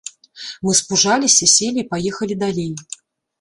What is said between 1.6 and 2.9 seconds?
і паехалі далей.